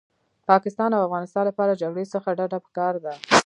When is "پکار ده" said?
2.65-3.13